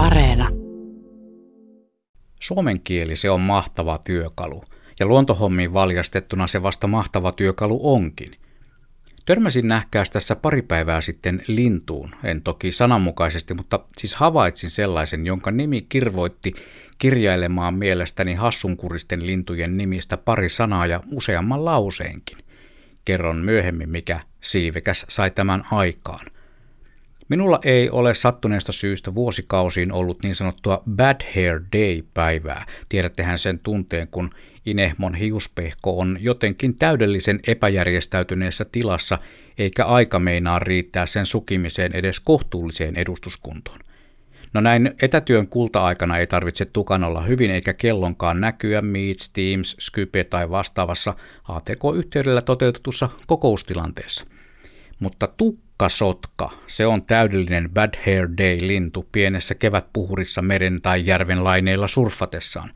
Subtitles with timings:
[0.00, 0.48] Areena.
[2.40, 4.64] Suomen kieli se on mahtava työkalu,
[5.00, 8.30] ja luontohommiin valjastettuna se vasta mahtava työkalu onkin.
[9.26, 15.50] Törmäsin nähkääs tässä pari päivää sitten lintuun, en toki sananmukaisesti, mutta siis havaitsin sellaisen, jonka
[15.50, 16.52] nimi kirvoitti
[16.98, 22.38] kirjailemaan mielestäni hassunkuristen lintujen nimistä pari sanaa ja useamman lauseenkin.
[23.04, 26.26] Kerron myöhemmin, mikä siivekäs sai tämän aikaan–
[27.30, 32.66] Minulla ei ole sattuneesta syystä vuosikausiin ollut niin sanottua Bad Hair Day-päivää.
[32.88, 34.30] Tiedättehän sen tunteen, kun
[34.66, 39.18] Inehmon hiuspehko on jotenkin täydellisen epäjärjestäytyneessä tilassa,
[39.58, 43.78] eikä aika meinaa riittää sen sukimiseen edes kohtuulliseen edustuskuntoon.
[44.52, 50.24] No näin etätyön kulta-aikana ei tarvitse tukan olla hyvin eikä kellonkaan näkyä Meets, Teams, Skype
[50.24, 51.14] tai vastaavassa
[51.48, 54.24] ATK-yhteydellä toteutetussa kokoustilanteessa.
[55.00, 56.50] Mutta tukka Sotka.
[56.66, 62.72] Se on täydellinen Bad Hair Day-lintu pienessä kevätpuhurissa meren tai järven laineilla surfatessaan.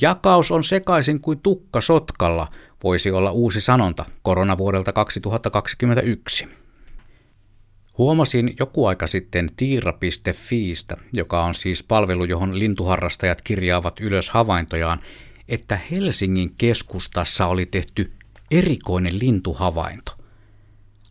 [0.00, 2.48] Jakaus on sekaisin kuin tukka sotkalla,
[2.84, 6.48] voisi olla uusi sanonta koronavuodelta 2021.
[7.98, 14.98] Huomasin joku aika sitten tiira.fiistä, joka on siis palvelu, johon lintuharrastajat kirjaavat ylös havaintojaan,
[15.48, 18.12] että Helsingin keskustassa oli tehty
[18.50, 20.12] erikoinen lintuhavainto–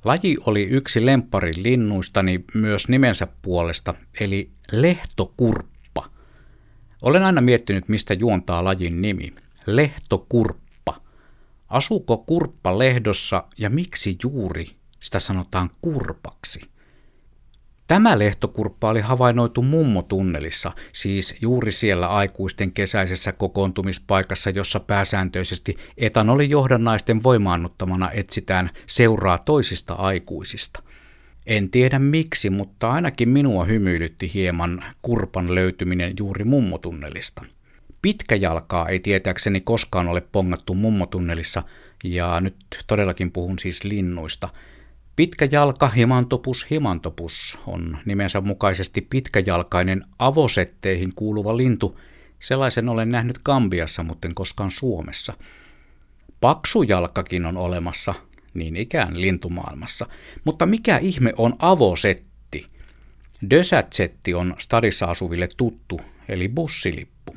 [0.06, 6.10] Laji oli yksi lemppari linnuistani myös nimensä puolesta, eli lehtokurppa.
[7.02, 9.34] Olen aina miettinyt, mistä juontaa lajin nimi.
[9.66, 11.02] Lehtokurppa.
[11.70, 16.62] Asuuko kurppa lehdossa ja miksi juuri sitä sanotaan kurpaksi?
[17.88, 28.12] Tämä lehtokurppa oli havainnoitu mummotunnelissa, siis juuri siellä aikuisten kesäisessä kokoontumispaikassa, jossa pääsääntöisesti etanolijohdannaisten voimaannuttamana
[28.12, 30.84] etsitään seuraa toisista aikuisista.
[31.46, 37.46] En tiedä miksi, mutta ainakin minua hymyilytti hieman kurpan löytyminen juuri mummotunnelista.
[38.02, 41.64] Pitkäjalkaa ei tietääkseni koskaan ole pongattu mummotunnelissa,
[42.04, 42.56] ja nyt
[42.88, 44.50] todellakin puhun siis linnuista–
[45.16, 52.00] Pitkä jalka himantopus himantopus on nimensä mukaisesti pitkäjalkainen avosetteihin kuuluva lintu.
[52.40, 55.34] Sellaisen olen nähnyt Gambiassa, mutta en koskaan Suomessa.
[56.42, 58.14] Paksujalkakin on olemassa,
[58.54, 60.08] niin ikään lintumaailmassa.
[60.46, 62.68] Mutta mikä ihme on avosetti?
[63.50, 67.36] Dösätsetti on stadissa asuville tuttu, eli bussilippu.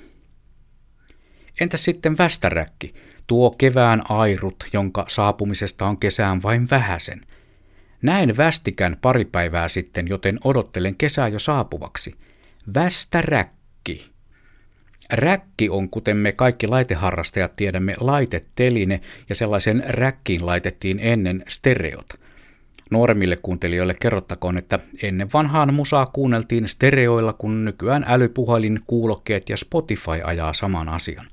[1.60, 2.95] Entä sitten västäräkki,
[3.27, 7.21] tuo kevään airut, jonka saapumisesta on kesään vain vähäsen–
[8.03, 12.14] Näin västikän pari päivää sitten, joten odottelen kesää jo saapuvaksi.
[12.75, 14.10] Västäräkki.
[15.12, 22.06] Räkki on, kuten me kaikki laiteharrastajat tiedämme, laiteteline, ja sellaisen räkkiin laitettiin ennen stereot.
[22.91, 30.20] Nuoremmille kuuntelijoille kerrottakoon, että ennen vanhaan musaa kuunneltiin stereoilla, kun nykyään älypuhelin, kuulokkeet ja Spotify
[30.25, 31.26] ajaa saman asian.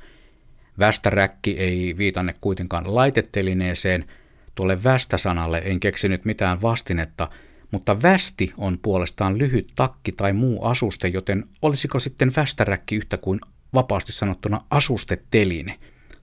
[0.80, 4.06] Västäräkki ei viitanne kuitenkaan laitetelineeseen–
[4.56, 7.30] Tuolle västä-sanalle en keksinyt mitään vastinetta,
[7.72, 13.40] mutta västi on puolestaan lyhyt takki tai muu asuste, joten olisiko sitten västäräkki yhtä kuin
[13.74, 15.80] vapaasti sanottuna asusteteline?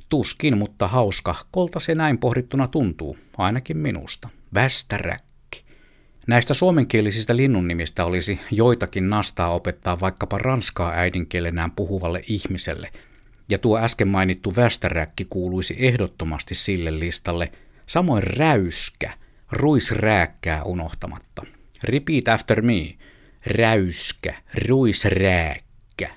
[0.09, 4.28] Tuskin, mutta hauska, kolta se näin pohdittuna tuntuu, ainakin minusta.
[4.54, 5.65] Västäräkki.
[6.26, 12.91] Näistä suomenkielisistä nimistä olisi joitakin nastaa opettaa vaikkapa ranskaa äidinkielenään puhuvalle ihmiselle,
[13.48, 17.53] ja tuo äsken mainittu västäräkki kuuluisi ehdottomasti sille listalle–
[17.87, 19.12] Samoin räyskä,
[19.53, 21.43] ruisrääkkää unohtamatta.
[21.84, 22.94] Repeat after me.
[23.47, 24.34] Räyskä,
[24.69, 26.10] ruisrääkkä.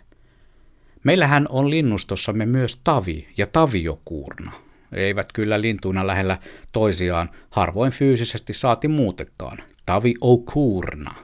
[1.03, 4.51] Meillähän on linnustossamme myös tavi ja taviokuurna.
[4.91, 6.37] Eivät kyllä lintuina lähellä
[6.73, 9.57] toisiaan, harvoin fyysisesti saati muutekaan.
[9.85, 10.13] Tavi
[10.53, 11.15] kuurna.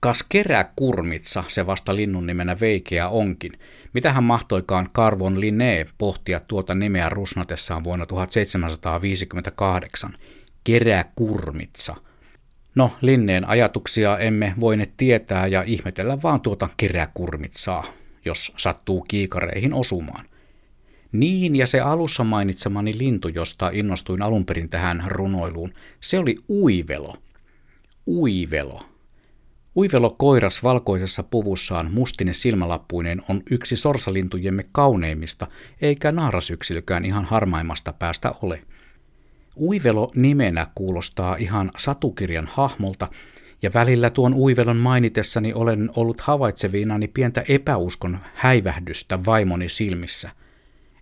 [0.00, 0.26] Kas
[0.76, 3.52] kurmitsa se vasta linnun nimenä veikeä onkin.
[3.94, 10.14] Mitähän mahtoikaan Carvon Linné pohtia tuota nimeä rusnatessaan vuonna 1758?
[10.64, 11.96] Keräkurmitsa.
[12.74, 17.84] No, Linneen ajatuksia emme voineet tietää ja ihmetellä vaan tuota keräkurmitsaa,
[18.24, 20.24] jos sattuu kiikareihin osumaan.
[21.12, 27.14] Niin, ja se alussa mainitsemani lintu, josta innostuin alun perin tähän runoiluun, se oli uivelo.
[28.06, 28.89] Uivelo.
[29.76, 35.46] Uivelo koiras valkoisessa puvussaan mustine silmälappuinen on yksi sorsalintujemme kauneimmista,
[35.80, 38.62] eikä naarasyksilökään ihan harmaimmasta päästä ole.
[39.56, 43.08] Uivelo nimenä kuulostaa ihan satukirjan hahmolta,
[43.62, 50.30] ja välillä tuon uivelon mainitessani olen ollut havaitsevinani pientä epäuskon häivähdystä vaimoni silmissä.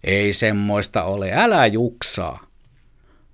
[0.05, 2.47] Ei semmoista ole, älä juksaa.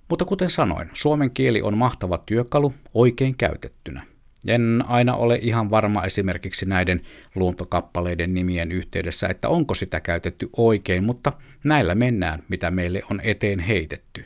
[0.09, 4.14] Mutta kuten sanoin, suomen kieli on mahtava työkalu oikein käytettynä.
[4.47, 7.01] En aina ole ihan varma esimerkiksi näiden
[7.35, 11.33] luontokappaleiden nimien yhteydessä, että onko sitä käytetty oikein, mutta
[11.63, 14.25] näillä mennään, mitä meille on eteen heitetty.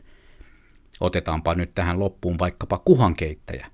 [0.99, 3.67] Otetaanpa nyt tähän loppuun vaikkapa kuhankeittäjä.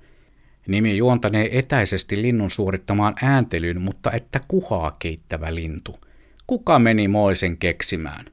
[0.67, 5.99] Nimi juontanee etäisesti linnun suorittamaan ääntelyyn, mutta että kuhaa keittävä lintu.
[6.47, 8.25] Kuka meni moisen keksimään?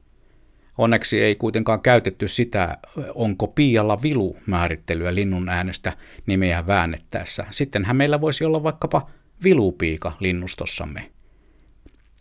[0.77, 2.77] Onneksi ei kuitenkaan käytetty sitä,
[3.15, 7.45] onko piialla vilu määrittelyä linnun äänestä nimeä väännettäessä.
[7.49, 9.09] Sittenhän meillä voisi olla vaikkapa
[9.43, 11.11] vilupiika linnustossamme.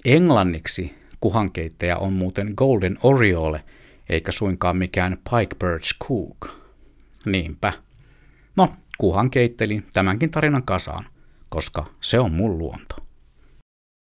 [0.04, 3.64] Englanniksi kuhankeittäjä on muuten Golden Oriole,
[4.08, 6.62] eikä suinkaan mikään Pike Birch Cook.
[7.26, 7.72] Niinpä.
[8.56, 11.04] No, kuhan keittelin tämänkin tarinan kasaan,
[11.49, 12.96] koska se on mun luonto.